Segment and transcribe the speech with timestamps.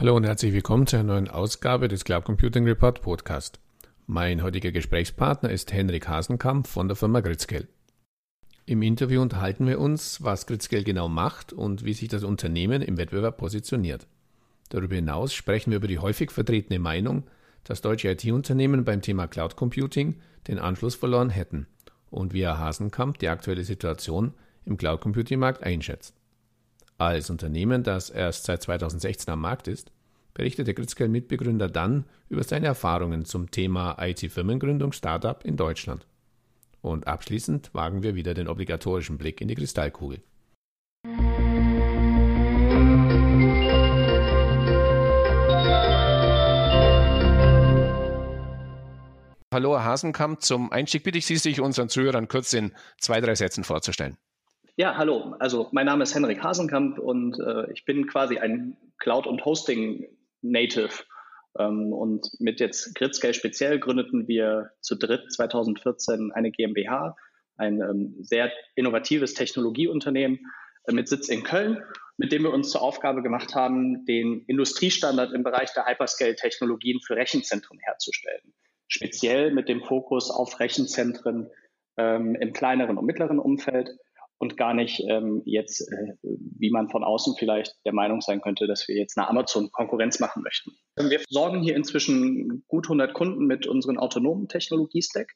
[0.00, 3.60] Hallo und herzlich willkommen zu einer neuen Ausgabe des Cloud Computing Report Podcast.
[4.06, 7.68] Mein heutiger Gesprächspartner ist Henrik Hasenkamp von der Firma Gritzkel.
[8.64, 12.96] Im Interview unterhalten wir uns, was Gritzkel genau macht und wie sich das Unternehmen im
[12.96, 14.06] Wettbewerb positioniert.
[14.70, 17.24] Darüber hinaus sprechen wir über die häufig vertretene Meinung,
[17.64, 20.16] dass deutsche IT-Unternehmen beim Thema Cloud Computing
[20.48, 21.66] den Anschluss verloren hätten
[22.08, 24.32] und wie Herr Hasenkamp die aktuelle Situation
[24.64, 26.19] im Cloud Computing Markt einschätzt.
[27.00, 29.90] Als Unternehmen, das erst seit 2016 am Markt ist,
[30.34, 36.06] berichtete Gritzkel-Mitbegründer dann über seine Erfahrungen zum Thema IT-Firmengründung Startup in Deutschland.
[36.82, 40.20] Und abschließend wagen wir wieder den obligatorischen Blick in die Kristallkugel.
[49.54, 50.42] Hallo, Herr Hasenkamp.
[50.42, 54.18] Zum Einstieg bitte ich Sie, sich unseren Zuhörern kurz in zwei, drei Sätzen vorzustellen.
[54.76, 55.34] Ja, hallo.
[55.38, 61.04] Also mein Name ist Henrik Hasenkamp und äh, ich bin quasi ein Cloud- und Hosting-Native.
[61.58, 67.16] Ähm, und mit jetzt Gridscale speziell gründeten wir zu dritt 2014 eine GmbH,
[67.56, 70.38] ein ähm, sehr innovatives Technologieunternehmen
[70.84, 71.82] äh, mit Sitz in Köln,
[72.16, 77.16] mit dem wir uns zur Aufgabe gemacht haben, den Industriestandard im Bereich der Hyperscale-Technologien für
[77.16, 78.54] Rechenzentren herzustellen.
[78.86, 81.50] Speziell mit dem Fokus auf Rechenzentren
[81.96, 83.90] ähm, im kleineren und mittleren Umfeld
[84.40, 88.66] und gar nicht ähm, jetzt, äh, wie man von außen vielleicht der Meinung sein könnte,
[88.66, 90.72] dass wir jetzt eine Amazon Konkurrenz machen möchten.
[90.96, 95.30] Wir sorgen hier inzwischen gut 100 Kunden mit unseren autonomen Technologiestack.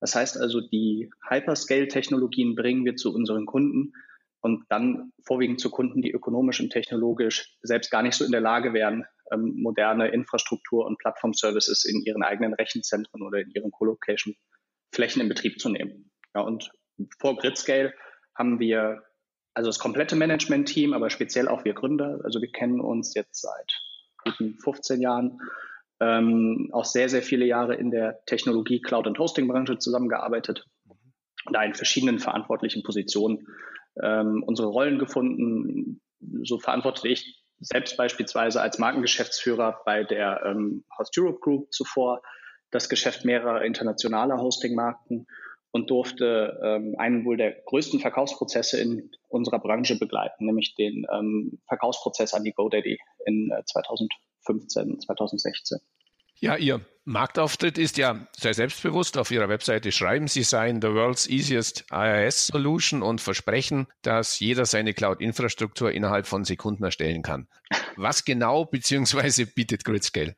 [0.00, 3.92] Das heißt also, die Hyperscale-Technologien bringen wir zu unseren Kunden
[4.40, 8.40] und dann vorwiegend zu Kunden, die ökonomisch und technologisch selbst gar nicht so in der
[8.40, 15.22] Lage wären, ähm, moderne Infrastruktur und Plattform-Services in ihren eigenen Rechenzentren oder in ihren Colocation-Flächen
[15.22, 16.10] in Betrieb zu nehmen.
[16.34, 16.72] Ja, und
[17.20, 17.94] vor Gridscale
[18.34, 19.02] haben wir
[19.54, 22.20] also das komplette Management-Team, aber speziell auch wir Gründer.
[22.24, 23.72] Also wir kennen uns jetzt seit
[24.24, 25.38] guten 15 Jahren,
[26.00, 30.66] ähm, auch sehr, sehr viele Jahre in der Technologie, Cloud- und Hosting-Branche zusammengearbeitet
[31.46, 33.46] und da in verschiedenen verantwortlichen Positionen
[34.02, 36.00] ähm, unsere Rollen gefunden.
[36.42, 42.22] So verantwortete ich selbst beispielsweise als Markengeschäftsführer bei der ähm, Host Europe Group zuvor
[42.70, 45.26] das Geschäft mehrerer internationaler Hosting-Marken
[45.74, 51.58] und durfte ähm, einen wohl der größten Verkaufsprozesse in unserer Branche begleiten, nämlich den ähm,
[51.66, 52.96] Verkaufsprozess an die GoDaddy
[53.26, 55.78] in äh, 2015, 2016.
[56.38, 59.18] Ja, Ihr Marktauftritt ist ja sehr selbstbewusst.
[59.18, 64.66] Auf Ihrer Webseite schreiben Sie seien the world's easiest IIS Solution und versprechen, dass jeder
[64.66, 67.48] seine Cloud-Infrastruktur innerhalb von Sekunden erstellen kann.
[67.96, 69.46] Was genau bzw.
[69.46, 70.36] bietet Gridscale?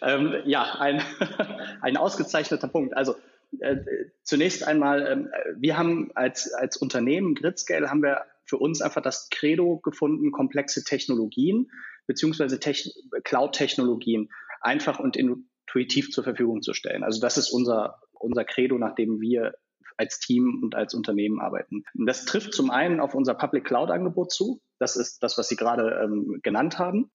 [0.00, 1.02] Ähm, ja, ein,
[1.82, 2.96] ein ausgezeichneter Punkt.
[2.96, 3.14] Also
[3.60, 3.76] äh,
[4.22, 9.28] zunächst einmal, ähm, wir haben als, als Unternehmen Gridscale haben wir für uns einfach das
[9.30, 11.70] Credo gefunden, komplexe Technologien
[12.06, 12.90] beziehungsweise Techn
[13.24, 17.02] Cloud-Technologien einfach und intuitiv zur Verfügung zu stellen.
[17.02, 19.54] Also das ist unser, unser Credo, nach dem wir
[19.96, 21.84] als Team und als Unternehmen arbeiten.
[21.94, 24.60] Das trifft zum einen auf unser Public Cloud Angebot zu.
[24.78, 27.10] Das ist das, was Sie gerade ähm, genannt haben.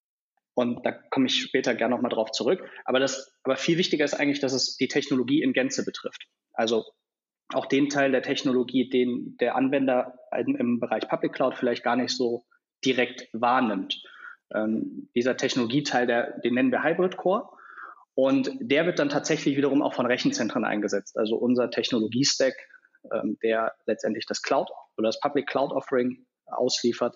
[0.54, 2.68] Und da komme ich später gerne nochmal drauf zurück.
[2.86, 6.28] Aber das, aber viel wichtiger ist eigentlich, dass es die Technologie in Gänze betrifft.
[6.54, 6.86] Also
[7.54, 12.16] auch den Teil der Technologie, den der Anwender im Bereich Public Cloud vielleicht gar nicht
[12.16, 12.46] so
[12.86, 14.02] direkt wahrnimmt.
[14.54, 17.50] Ähm, dieser Technologieteil, der, den nennen wir Hybrid Core.
[18.14, 21.18] Und der wird dann tatsächlich wiederum auch von Rechenzentren eingesetzt.
[21.18, 22.54] Also unser Technologiestack,
[23.14, 27.16] ähm, der letztendlich das Cloud oder das Public Cloud Offering ausliefert,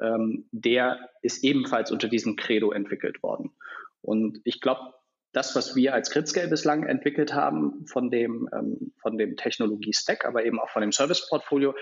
[0.00, 3.52] ähm, der ist ebenfalls unter diesem Credo entwickelt worden.
[4.00, 4.92] Und ich glaube,
[5.32, 10.44] das, was wir als Gridscale bislang entwickelt haben, von dem, ähm, von dem Technologie-Stack, aber
[10.44, 11.74] eben auch von dem Service-Portfolio,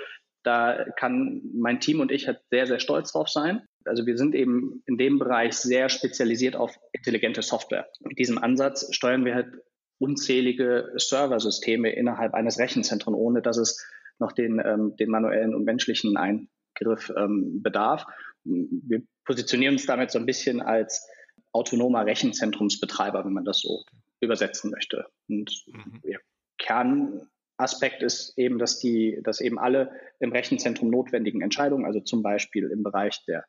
[0.42, 3.62] da kann mein Team und ich halt sehr, sehr stolz drauf sein.
[3.84, 7.88] Also wir sind eben in dem Bereich sehr spezialisiert auf intelligente Software.
[8.00, 9.52] Mit diesem Ansatz steuern wir halt
[9.98, 13.86] unzählige Serversysteme innerhalb eines Rechenzentrums, ohne dass es
[14.18, 16.48] noch den, ähm, den manuellen und menschlichen ein,
[16.80, 18.04] Begriff ähm, bedarf.
[18.44, 21.08] Wir positionieren uns damit so ein bisschen als
[21.52, 23.84] autonomer Rechenzentrumsbetreiber, wenn man das so
[24.20, 25.06] übersetzen möchte.
[25.28, 26.00] Und mhm.
[26.02, 26.20] der
[26.58, 32.70] Kernaspekt ist eben, dass die, dass eben alle im Rechenzentrum notwendigen Entscheidungen, also zum Beispiel
[32.70, 33.44] im Bereich der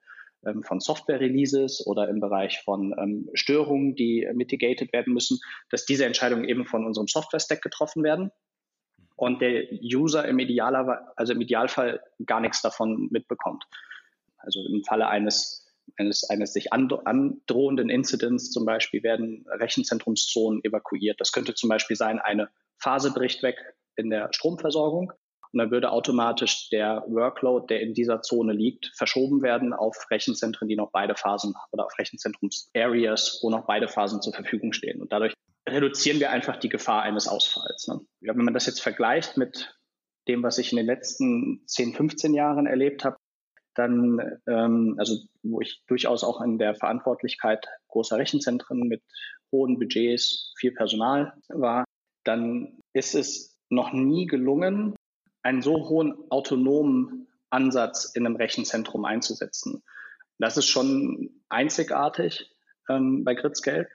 [0.46, 5.40] ähm, von Software-Releases oder im Bereich von ähm, Störungen, die mitigated werden müssen,
[5.70, 8.32] dass diese Entscheidungen eben von unserem Software-Stack getroffen werden
[9.22, 13.64] und der User im, Idealer, also im Idealfall gar nichts davon mitbekommt.
[14.40, 21.22] Also im Falle eines, eines, eines sich androhenden Incidents zum Beispiel werden Rechenzentrumszonen evakuiert.
[21.22, 23.58] Das könnte zum Beispiel sein, eine Phase bricht weg
[23.96, 25.14] in der Stromversorgung
[25.52, 30.68] Und dann würde automatisch der Workload, der in dieser Zone liegt, verschoben werden auf Rechenzentren,
[30.68, 35.00] die noch beide Phasen oder auf Rechenzentrums-Areas, wo noch beide Phasen zur Verfügung stehen.
[35.00, 35.36] Und dadurch
[35.68, 37.88] reduzieren wir einfach die Gefahr eines Ausfalls.
[37.88, 38.02] Ne?
[38.22, 39.78] Ja, wenn man das jetzt vergleicht mit
[40.28, 43.18] dem, was ich in den letzten 10, 15 Jahren erlebt habe,
[43.74, 49.02] dann, ähm, also wo ich durchaus auch in der Verantwortlichkeit großer Rechenzentren mit
[49.52, 51.86] hohen Budgets, viel Personal war,
[52.24, 54.96] dann ist es noch nie gelungen,
[55.42, 59.84] einen so hohen autonomen Ansatz in einem Rechenzentrum einzusetzen.
[60.38, 62.52] Das ist schon einzigartig
[62.90, 63.88] ähm, bei Gritzgeld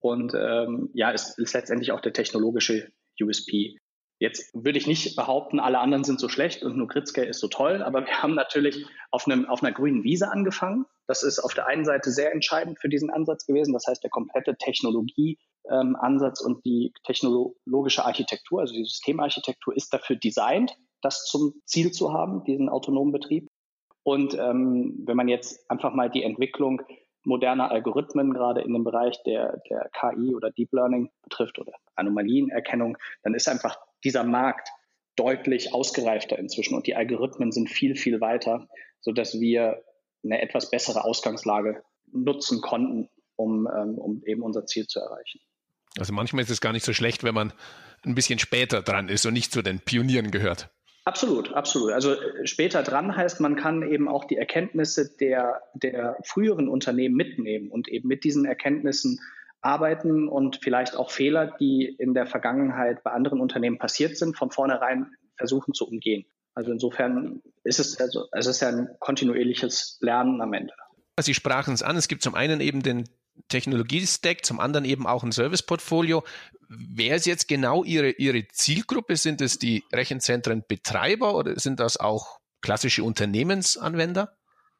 [0.00, 2.90] und ähm, ja, ist, ist letztendlich auch der technologische
[3.20, 3.78] USP.
[4.18, 7.48] Jetzt würde ich nicht behaupten, alle anderen sind so schlecht und nur Gritzke ist so
[7.48, 10.86] toll, aber wir haben natürlich auf, einem, auf einer grünen Wiese angefangen.
[11.06, 13.74] Das ist auf der einen Seite sehr entscheidend für diesen Ansatz gewesen.
[13.74, 20.16] Das heißt, der komplette Technologieansatz ähm, und die technologische Architektur, also die Systemarchitektur ist dafür
[20.16, 23.48] designt, das zum Ziel zu haben, diesen autonomen Betrieb.
[24.02, 26.80] Und ähm, wenn man jetzt einfach mal die Entwicklung
[27.26, 32.96] moderner Algorithmen gerade in dem Bereich der, der KI oder Deep Learning betrifft oder Anomalienerkennung,
[33.22, 34.68] dann ist einfach dieser Markt
[35.16, 38.68] deutlich ausgereifter inzwischen und die Algorithmen sind viel, viel weiter,
[39.00, 39.82] sodass wir
[40.22, 41.82] eine etwas bessere Ausgangslage
[42.12, 45.40] nutzen konnten, um, ähm, um eben unser Ziel zu erreichen.
[45.98, 47.52] Also manchmal ist es gar nicht so schlecht, wenn man
[48.04, 50.70] ein bisschen später dran ist und nicht zu den Pionieren gehört.
[51.06, 51.92] Absolut, absolut.
[51.92, 57.14] Also äh, später dran heißt, man kann eben auch die Erkenntnisse der, der früheren Unternehmen
[57.14, 59.20] mitnehmen und eben mit diesen Erkenntnissen
[59.60, 64.50] arbeiten und vielleicht auch Fehler, die in der Vergangenheit bei anderen Unternehmen passiert sind, von
[64.50, 66.26] vornherein versuchen zu umgehen.
[66.54, 70.72] Also insofern ist es, also, es ist ja ein kontinuierliches Lernen am Ende.
[71.20, 73.04] Sie sprachen es an, es gibt zum einen eben den
[73.48, 76.24] Technologie-Stack, zum anderen eben auch ein Service-Portfolio.
[76.68, 79.16] Wer ist jetzt genau Ihre, Ihre Zielgruppe?
[79.16, 84.36] Sind es die Rechenzentrenbetreiber oder sind das auch klassische Unternehmensanwender?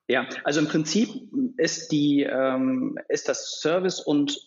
[0.08, 1.08] Ja, also im Prinzip
[1.56, 4.38] ist die ähm, ist das Service und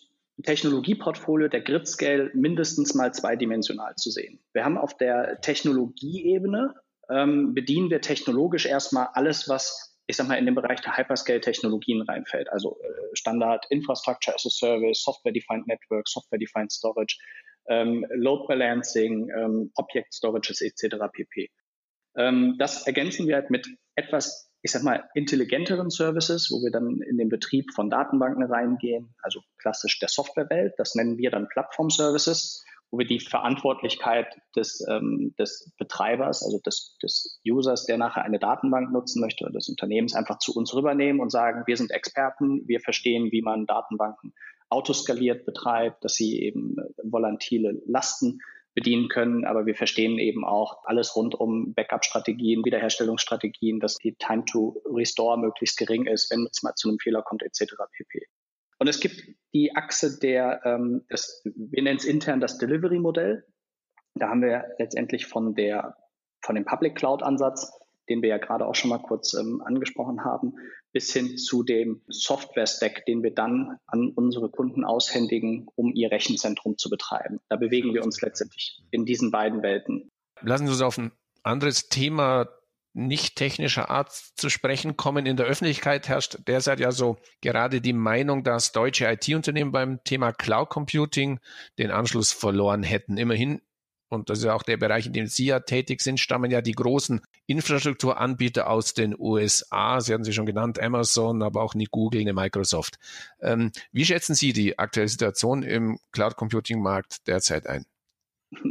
[0.42, 4.40] Technologieportfolio der Gridscale mindestens mal zweidimensional zu sehen.
[4.52, 6.74] Wir haben auf der Technologieebene
[7.10, 12.02] ähm, bedienen wir technologisch erstmal alles, was ich sag mal, in den Bereich der Hyperscale-Technologien
[12.02, 12.50] reinfällt.
[12.50, 17.16] Also äh, Standard Infrastructure as a Service, Software-Defined Network, Software-Defined Storage,
[17.68, 20.96] ähm, Load Balancing, ähm, Object Storages etc.
[21.12, 21.50] pp.
[22.16, 27.00] Ähm, das ergänzen wir halt mit etwas, ich sag mal, intelligenteren Services, wo wir dann
[27.02, 30.74] in den Betrieb von Datenbanken reingehen, also klassisch der Softwarewelt.
[30.76, 34.26] Das nennen wir dann Plattform-Services wo wir die Verantwortlichkeit
[34.56, 39.54] des, ähm, des Betreibers, also des, des Users, der nachher eine Datenbank nutzen möchte oder
[39.54, 43.66] des Unternehmens einfach zu uns rübernehmen und sagen, wir sind Experten, wir verstehen, wie man
[43.66, 44.34] Datenbanken
[44.68, 48.40] autoskaliert betreibt, dass sie eben äh, volatile Lasten
[48.74, 54.44] bedienen können, aber wir verstehen eben auch alles rund um Backup-Strategien, Wiederherstellungsstrategien, dass die Time
[54.44, 57.74] to Restore möglichst gering ist, wenn es mal zu einem Fehler kommt, etc.
[57.92, 58.26] pp.
[58.80, 59.22] Und es gibt
[59.52, 63.44] die Achse der, ähm, das, wir nennen es intern das Delivery-Modell.
[64.14, 65.96] Da haben wir letztendlich von der,
[66.42, 67.70] von dem Public Cloud-Ansatz,
[68.08, 70.54] den wir ja gerade auch schon mal kurz ähm, angesprochen haben,
[70.92, 76.78] bis hin zu dem Software-Stack, den wir dann an unsere Kunden aushändigen, um ihr Rechenzentrum
[76.78, 77.38] zu betreiben.
[77.50, 80.10] Da bewegen wir uns letztendlich in diesen beiden Welten.
[80.40, 82.48] Lassen Sie uns auf ein anderes Thema
[82.92, 85.26] nicht technischer Art zu sprechen kommen.
[85.26, 90.32] In der Öffentlichkeit herrscht derzeit ja so gerade die Meinung, dass deutsche IT-Unternehmen beim Thema
[90.32, 91.38] Cloud Computing
[91.78, 93.16] den Anschluss verloren hätten.
[93.16, 93.60] Immerhin,
[94.08, 96.62] und das ist ja auch der Bereich, in dem Sie ja tätig sind, stammen ja
[96.62, 100.00] die großen Infrastrukturanbieter aus den USA.
[100.00, 102.96] Sie hatten sie schon genannt, Amazon, aber auch nicht Google, eine Microsoft.
[103.40, 107.86] Ähm, wie schätzen Sie die aktuelle Situation im Cloud Computing Markt derzeit ein?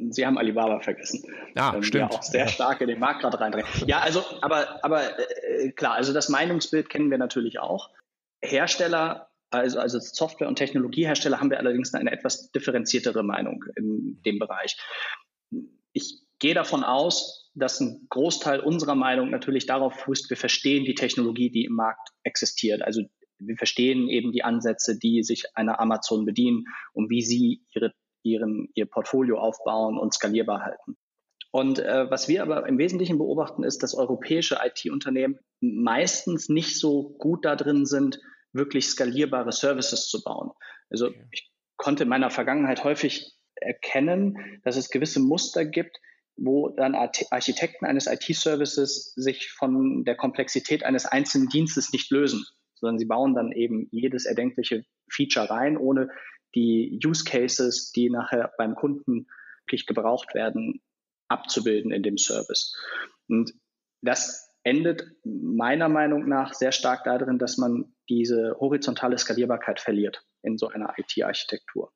[0.10, 1.24] Sie haben Alibaba vergessen.
[1.56, 2.12] Ja, ähm, stimmt.
[2.12, 3.68] Der auch sehr stark in den Markt gerade reindrängt.
[3.88, 7.90] Ja, also, aber, aber äh, klar, also das Meinungsbild kennen wir natürlich auch.
[8.42, 14.40] Hersteller, also, also Software- und Technologiehersteller haben wir allerdings eine etwas differenziertere Meinung in dem
[14.40, 14.78] Bereich.
[15.94, 20.96] Ich gehe davon aus, dass ein Großteil unserer Meinung natürlich darauf fußt, wir verstehen die
[20.96, 22.82] Technologie, die im Markt existiert.
[22.82, 23.04] Also
[23.40, 28.70] wir verstehen eben die Ansätze, die sich einer Amazon bedienen und wie sie ihre ihren,
[28.76, 30.98] ihr Portfolio aufbauen und skalierbar halten.
[31.52, 37.16] Und äh, was wir aber im Wesentlichen beobachten, ist, dass europäische IT-Unternehmen meistens nicht so
[37.18, 38.20] gut da drin sind,
[38.54, 40.52] wirklich skalierbare Services zu bauen.
[40.90, 41.26] Also okay.
[41.32, 45.98] ich konnte in meiner Vergangenheit häufig erkennen, dass es gewisse Muster gibt,
[46.38, 52.46] wo dann Architekten eines IT-Services sich von der Komplexität eines einzelnen Dienstes nicht lösen,
[52.76, 56.10] sondern sie bauen dann eben jedes erdenkliche Feature rein, ohne
[56.56, 59.28] die Use Cases, die nachher beim Kunden
[59.66, 60.82] wirklich gebraucht werden,
[61.28, 62.76] abzubilden in dem Service.
[63.28, 63.54] Und
[64.02, 70.58] das endet meiner Meinung nach sehr stark darin, dass man diese horizontale Skalierbarkeit verliert in
[70.58, 71.92] so einer IT-Architektur.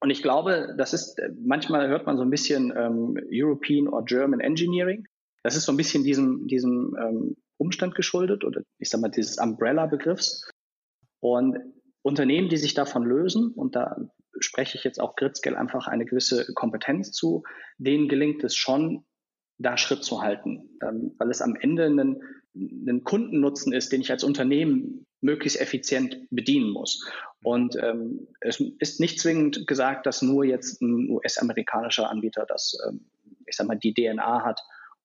[0.00, 4.40] Und ich glaube, das ist, manchmal hört man so ein bisschen ähm, European or German
[4.40, 5.06] Engineering.
[5.42, 9.38] Das ist so ein bisschen diesem, diesem ähm, Umstand geschuldet oder ich sag mal dieses
[9.38, 10.50] Umbrella-Begriffs.
[11.20, 11.58] Und
[12.04, 13.96] Unternehmen, die sich davon lösen, und da
[14.38, 17.44] spreche ich jetzt auch Gritzgel einfach eine gewisse Kompetenz zu,
[17.78, 19.04] denen gelingt es schon,
[19.56, 22.20] da Schritt zu halten, ähm, weil es am Ende ein,
[22.54, 27.08] ein Kundennutzen ist, den ich als Unternehmen möglichst effizient bedienen muss.
[27.42, 33.08] Und ähm, es ist nicht zwingend gesagt, dass nur jetzt ein US-amerikanischer Anbieter das, ähm,
[33.46, 34.60] ich sag mal, die DNA hat,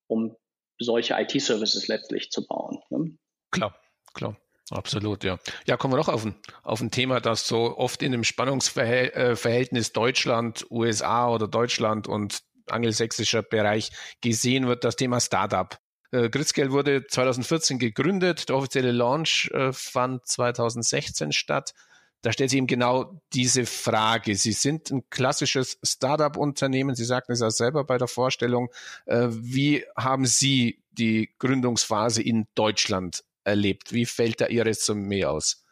[0.08, 0.36] um
[0.79, 2.79] solche IT-Services letztlich zu bauen.
[2.89, 3.18] Ne?
[3.51, 3.79] Klar,
[4.13, 4.36] klar.
[4.72, 5.40] Absolut, ja.
[5.66, 9.94] Ja, kommen wir noch auf ein, auf ein Thema, das so oft in dem Spannungsverhältnis
[9.94, 15.78] Deutschland, USA oder Deutschland und angelsächsischer Bereich gesehen wird, das Thema Startup.
[16.12, 21.74] Äh, Gritzgel wurde 2014 gegründet, der offizielle Launch äh, fand 2016 statt.
[22.22, 24.36] Da stellt sich eben genau diese Frage.
[24.36, 26.94] Sie sind ein klassisches Startup-Unternehmen.
[26.96, 28.70] Sie sagten es ja selber bei der Vorstellung.
[29.06, 33.93] Äh, wie haben Sie die Gründungsphase in Deutschland erlebt?
[33.93, 35.65] Wie fällt da Ihr Resümee aus?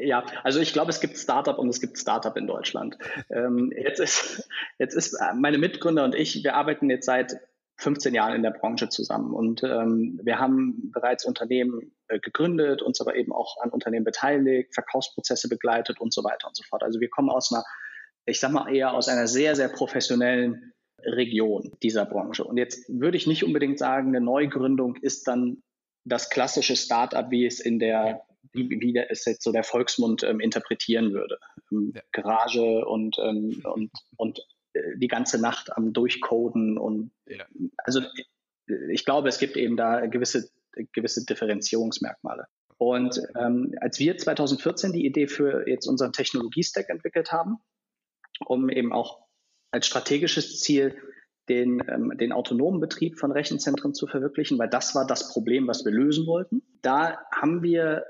[0.00, 2.98] Ja, also ich glaube, es gibt Startup und es gibt Startup in Deutschland.
[3.30, 4.48] Ähm, jetzt, ist,
[4.78, 7.36] jetzt ist äh, meine Mitgründer und ich, wir arbeiten jetzt seit
[7.78, 13.00] 15 Jahren in der Branche zusammen und ähm, wir haben bereits Unternehmen äh, gegründet, uns
[13.00, 16.82] aber eben auch an Unternehmen beteiligt, Verkaufsprozesse begleitet und so weiter und so fort.
[16.82, 17.64] Also wir kommen aus einer,
[18.24, 20.72] ich sag mal eher aus einer sehr, sehr professionellen
[21.02, 22.44] Region dieser Branche.
[22.44, 25.62] Und jetzt würde ich nicht unbedingt sagen, eine Neugründung ist dann
[26.06, 28.22] das klassische Startup, wie es in der,
[28.52, 31.38] wie, wie der, es jetzt so der Volksmund ähm, interpretieren würde.
[31.70, 32.02] Ähm, ja.
[32.12, 34.38] Garage und, ähm, und, und
[34.72, 37.44] äh, die ganze Nacht am Durchcoden und ja.
[37.78, 38.02] also
[38.90, 40.48] ich glaube, es gibt eben da gewisse,
[40.92, 42.46] gewisse Differenzierungsmerkmale.
[42.78, 47.58] Und ähm, als wir 2014 die Idee für jetzt unseren Technologiestack entwickelt haben,
[48.44, 49.26] um eben auch
[49.70, 50.96] als strategisches Ziel
[51.48, 55.84] den, ähm, den autonomen Betrieb von Rechenzentren zu verwirklichen, weil das war das Problem, was
[55.84, 56.62] wir lösen wollten.
[56.82, 58.04] Da haben wir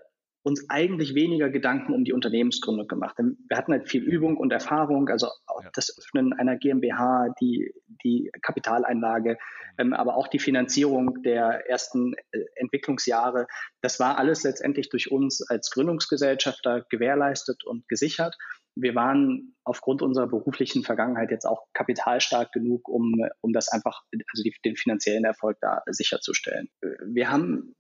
[0.46, 3.16] uns eigentlich weniger Gedanken um die Unternehmensgründung gemacht.
[3.18, 5.70] Wir hatten halt viel Übung und Erfahrung, also ja.
[5.74, 7.72] das Öffnen einer GmbH, die,
[8.04, 9.38] die Kapitaleinlage,
[9.76, 13.48] ähm, aber auch die Finanzierung der ersten äh, Entwicklungsjahre.
[13.80, 18.36] Das war alles letztendlich durch uns als Gründungsgesellschafter gewährleistet und gesichert
[18.76, 24.42] wir waren aufgrund unserer beruflichen Vergangenheit jetzt auch kapitalstark genug, um, um das einfach, also
[24.44, 26.68] die, den finanziellen Erfolg da sicherzustellen.
[27.04, 27.74] Wir haben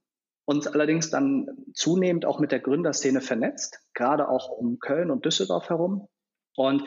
[0.46, 5.68] uns allerdings dann zunehmend auch mit der Gründerszene vernetzt, gerade auch um Köln und Düsseldorf
[5.68, 6.08] herum.
[6.56, 6.84] Und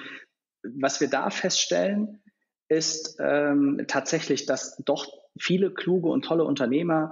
[0.63, 2.23] was wir da feststellen,
[2.67, 5.07] ist ähm, tatsächlich, dass doch
[5.39, 7.11] viele kluge und tolle Unternehmer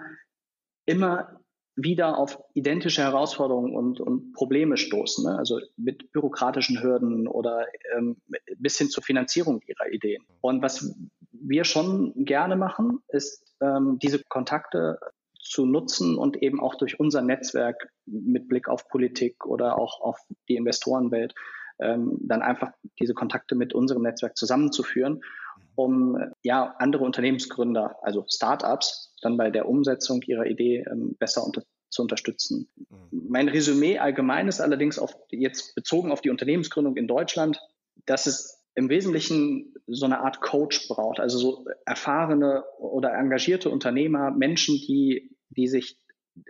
[0.86, 1.37] immer
[1.78, 5.38] wieder auf identische Herausforderungen und, und Probleme stoßen, ne?
[5.38, 8.18] also mit bürokratischen Hürden oder ähm,
[8.58, 10.24] bis hin zur Finanzierung ihrer Ideen.
[10.42, 10.92] Und was
[11.32, 15.00] wir schon gerne machen, ist ähm, diese Kontakte
[15.40, 20.20] zu nutzen und eben auch durch unser Netzwerk mit Blick auf Politik oder auch auf
[20.50, 21.36] die Investorenwelt
[21.80, 25.22] ähm, dann einfach diese Kontakte mit unserem Netzwerk zusammenzuführen,
[25.78, 31.64] um ja andere Unternehmensgründer, also Startups, dann bei der Umsetzung ihrer Idee ähm, besser unter
[31.90, 32.70] zu unterstützen.
[32.90, 33.28] Mhm.
[33.30, 37.62] Mein Resümee allgemein ist allerdings auf, jetzt bezogen auf die Unternehmensgründung in Deutschland,
[38.06, 44.32] dass es im Wesentlichen so eine Art Coach braucht, also so erfahrene oder engagierte Unternehmer,
[44.32, 45.98] Menschen, die, die sich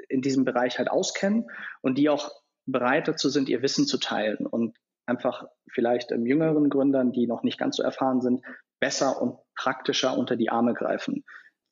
[0.10, 1.50] in diesem Bereich halt auskennen
[1.81, 2.31] und die auch
[2.65, 7.43] bereit dazu sind, ihr Wissen zu teilen und einfach vielleicht ähm, jüngeren Gründern, die noch
[7.43, 8.41] nicht ganz so erfahren sind,
[8.79, 11.24] besser und praktischer unter die Arme greifen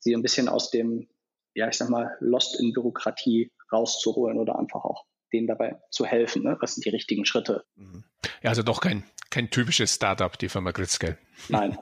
[0.06, 1.08] sie ein bisschen aus dem,
[1.54, 6.44] ja, ich sag mal, Lost in Bürokratie rauszuholen oder einfach auch denen dabei zu helfen.
[6.44, 6.56] Ne?
[6.60, 7.64] Was sind die richtigen Schritte?
[7.74, 8.04] Mhm.
[8.42, 11.18] Ja, also doch kein, kein typisches Startup, die Firma Gritzke.
[11.48, 11.76] Nein.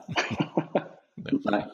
[1.15, 1.71] Nein.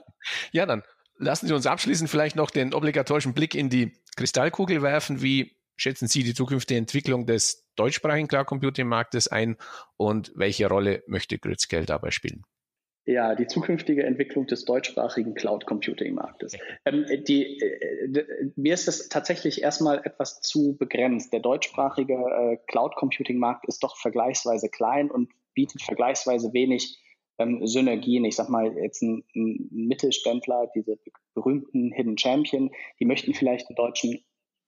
[0.51, 0.83] Ja, dann
[1.17, 5.21] lassen Sie uns abschließend vielleicht noch den obligatorischen Blick in die Kristallkugel werfen.
[5.21, 9.57] Wie schätzen Sie die zukünftige Entwicklung des deutschsprachigen Cloud Computing Marktes ein
[9.97, 12.43] und welche Rolle möchte Gritzke dabei spielen?
[13.05, 16.55] Ja, die zukünftige Entwicklung des deutschsprachigen Cloud Computing Marktes.
[16.85, 21.33] Ähm, die, äh, mir ist das tatsächlich erstmal etwas zu begrenzt.
[21.33, 26.99] Der deutschsprachige äh, Cloud Computing Markt ist doch vergleichsweise klein und bietet vergleichsweise wenig
[27.39, 28.23] ähm, Synergien.
[28.23, 30.99] Ich sag mal, jetzt ein, ein Mittelständler, diese
[31.33, 34.23] berühmten Hidden Champion, die möchten vielleicht einen deutschen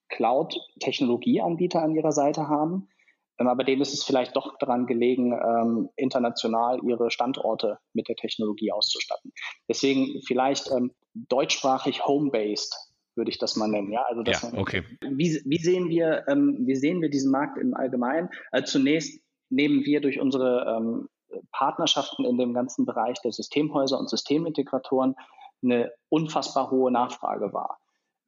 [0.09, 2.89] Cloud-Technologieanbieter an ihrer Seite haben
[3.37, 8.71] aber denen ist es vielleicht doch daran gelegen, ähm, international ihre Standorte mit der Technologie
[8.71, 9.33] auszustatten.
[9.67, 12.75] Deswegen vielleicht ähm, deutschsprachig home-based
[13.15, 13.91] würde ich das mal nennen.
[13.91, 14.83] Ja, also das, ja, okay.
[15.01, 18.29] Wie, wie sehen wir, ähm, wie sehen wir diesen Markt im Allgemeinen?
[18.51, 21.09] Also zunächst nehmen wir durch unsere ähm,
[21.51, 25.15] Partnerschaften in dem ganzen Bereich der Systemhäuser und Systemintegratoren
[25.63, 27.79] eine unfassbar hohe Nachfrage wahr.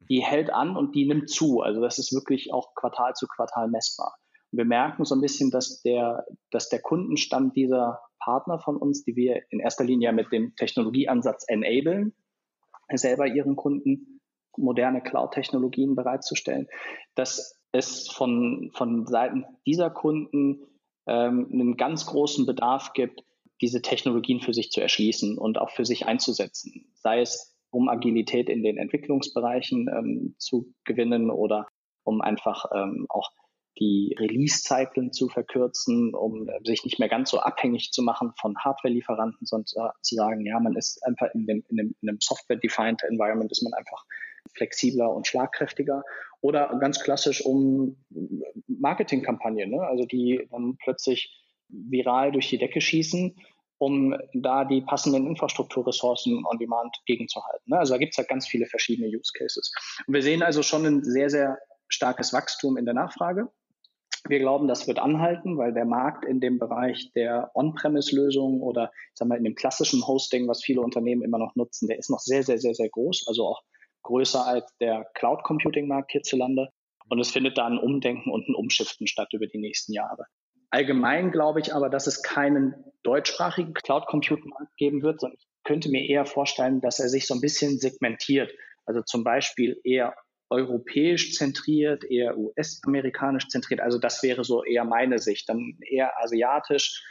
[0.09, 1.61] Die hält an und die nimmt zu.
[1.61, 4.15] Also das ist wirklich auch Quartal zu Quartal messbar.
[4.57, 9.15] Wir merken so ein bisschen, dass der, dass der Kundenstand dieser Partner von uns, die
[9.15, 12.13] wir in erster Linie mit dem Technologieansatz enablen,
[12.93, 14.21] selber ihren Kunden
[14.57, 16.67] moderne Cloud-Technologien bereitzustellen,
[17.15, 20.61] dass es von, von Seiten dieser Kunden
[21.07, 23.23] ähm, einen ganz großen Bedarf gibt,
[23.61, 26.91] diese Technologien für sich zu erschließen und auch für sich einzusetzen.
[26.93, 31.67] Sei es, um Agilität in den Entwicklungsbereichen ähm, zu gewinnen oder
[32.03, 33.31] um einfach ähm, auch
[33.79, 39.45] die Release-Zyklen zu verkürzen, um sich nicht mehr ganz so abhängig zu machen von Hardware-Lieferanten,
[39.45, 39.65] sondern
[40.01, 43.63] zu sagen, ja, man ist einfach in dem, in dem, in dem Software-defined Environment ist
[43.63, 44.05] man einfach
[44.53, 46.03] flexibler und schlagkräftiger.
[46.41, 47.97] Oder ganz klassisch um
[48.67, 49.81] Marketingkampagnen, ne?
[49.81, 53.35] also die dann plötzlich viral durch die Decke schießen,
[53.77, 57.63] um da die passenden Infrastrukturressourcen on demand gegenzuhalten.
[57.65, 57.79] Ne?
[57.79, 59.71] Also da gibt es halt ganz viele verschiedene Use Cases.
[60.07, 63.51] Und wir sehen also schon ein sehr, sehr starkes Wachstum in der Nachfrage.
[64.27, 69.17] Wir glauben, das wird anhalten, weil der Markt in dem Bereich der On-Premise-Lösungen oder ich
[69.19, 72.19] sag mal, in dem klassischen Hosting, was viele Unternehmen immer noch nutzen, der ist noch
[72.19, 73.25] sehr, sehr, sehr, sehr groß.
[73.27, 73.61] Also auch
[74.03, 76.69] größer als der Cloud Computing Markt hierzulande.
[77.07, 80.25] Und es findet da ein Umdenken und ein Umschiften statt über die nächsten Jahre.
[80.71, 85.47] Allgemein glaube ich aber, dass es keinen deutschsprachigen Cloud Computing Markt geben wird, sondern ich
[85.63, 88.51] könnte mir eher vorstellen, dass er sich so ein bisschen segmentiert.
[88.85, 90.15] Also zum Beispiel eher
[90.55, 93.81] europäisch zentriert, eher US-amerikanisch zentriert.
[93.81, 95.49] Also das wäre so eher meine Sicht.
[95.49, 97.03] Dann eher asiatisch,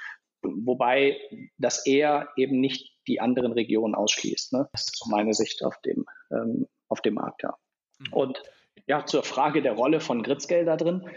[0.42, 1.18] wobei
[1.58, 4.52] das eher eben nicht die anderen Regionen ausschließt.
[4.54, 4.68] Ne?
[4.72, 7.54] Das ist so meine Sicht auf dem, ähm, auf dem Markt, ja.
[7.98, 8.12] Mhm.
[8.12, 8.42] Und
[8.86, 11.08] ja, zur Frage der Rolle von Gritzgeld da drin.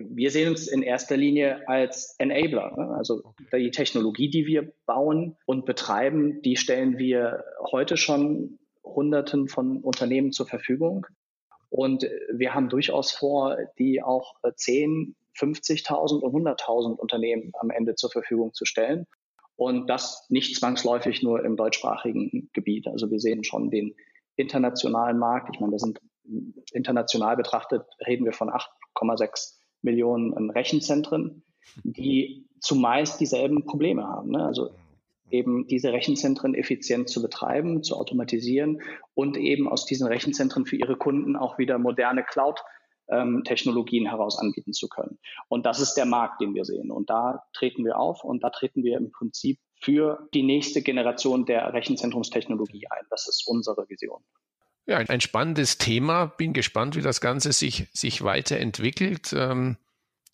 [0.00, 2.74] Wir sehen uns in erster Linie als Enabler.
[2.76, 2.94] Ne?
[2.96, 9.82] Also die Technologie, die wir bauen und betreiben, die stellen wir heute schon Hunderten von
[9.82, 11.06] Unternehmen zur Verfügung.
[11.76, 18.10] Und wir haben durchaus vor, die auch 10, 50.000 und 100.000 Unternehmen am Ende zur
[18.10, 19.06] Verfügung zu stellen.
[19.56, 22.86] Und das nicht zwangsläufig nur im deutschsprachigen Gebiet.
[22.88, 23.94] Also wir sehen schon den
[24.36, 25.50] internationalen Markt.
[25.52, 26.00] Ich meine, da sind
[26.72, 31.42] international betrachtet, reden wir von 8,6 Millionen Rechenzentren,
[31.84, 34.30] die zumeist dieselben Probleme haben.
[34.30, 34.46] Ne?
[34.46, 34.70] Also
[35.30, 38.82] eben diese Rechenzentren effizient zu betreiben, zu automatisieren
[39.14, 42.60] und eben aus diesen Rechenzentren für ihre Kunden auch wieder moderne Cloud
[43.08, 45.18] ähm, Technologien heraus anbieten zu können.
[45.48, 46.90] Und das ist der Markt, den wir sehen.
[46.90, 51.44] Und da treten wir auf und da treten wir im Prinzip für die nächste Generation
[51.44, 53.04] der Rechenzentrumstechnologie ein.
[53.10, 54.22] Das ist unsere Vision.
[54.86, 56.26] Ja, ein spannendes Thema.
[56.26, 59.32] Bin gespannt, wie das Ganze sich, sich weiterentwickelt.
[59.32, 59.76] Ähm,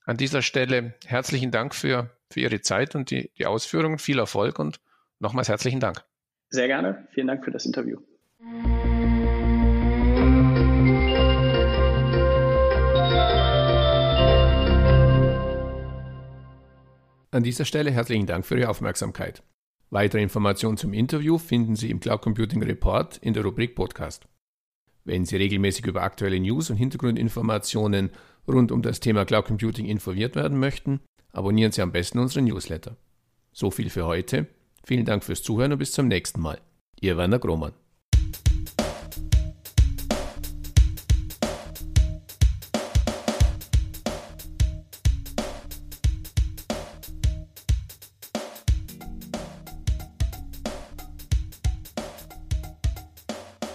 [0.05, 3.98] an dieser Stelle herzlichen Dank für, für Ihre Zeit und die, die Ausführungen.
[3.98, 4.80] Viel Erfolg und
[5.18, 6.04] nochmals herzlichen Dank.
[6.48, 7.06] Sehr gerne.
[7.12, 7.98] Vielen Dank für das Interview.
[17.34, 19.42] An dieser Stelle herzlichen Dank für Ihre Aufmerksamkeit.
[19.88, 24.26] Weitere Informationen zum Interview finden Sie im Cloud Computing Report in der Rubrik Podcast.
[25.04, 28.10] Wenn Sie regelmäßig über aktuelle News und Hintergrundinformationen
[28.46, 31.00] rund um das Thema Cloud Computing informiert werden möchten,
[31.32, 32.96] abonnieren Sie am besten unseren Newsletter.
[33.52, 34.46] So viel für heute.
[34.84, 36.60] Vielen Dank fürs Zuhören und bis zum nächsten Mal.
[37.00, 37.72] Ihr Werner Grohmann.